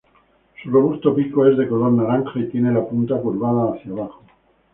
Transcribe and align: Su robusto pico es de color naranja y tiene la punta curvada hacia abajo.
Su 0.63 0.71
robusto 0.71 1.13
pico 1.13 1.45
es 1.45 1.55
de 1.59 1.67
color 1.69 1.91
naranja 1.91 2.39
y 2.39 2.49
tiene 2.49 2.73
la 2.73 2.83
punta 2.83 3.21
curvada 3.21 3.73
hacia 3.75 3.91
abajo. 3.91 4.23